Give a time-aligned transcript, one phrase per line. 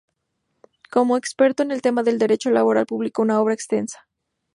[0.89, 4.07] Como experto en el tema del derecho laboral, publicó una obra extensa.